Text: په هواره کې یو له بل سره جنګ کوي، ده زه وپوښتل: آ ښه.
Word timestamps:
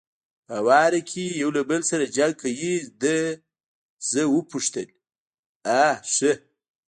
په 0.45 0.53
هواره 0.59 1.01
کې 1.09 1.25
یو 1.41 1.49
له 1.57 1.61
بل 1.69 1.81
سره 1.91 2.05
جنګ 2.17 2.33
کوي، 2.41 2.73
ده 3.01 3.17
زه 4.11 4.21
وپوښتل: 4.35 4.87
آ 5.83 5.87
ښه. 6.13 6.31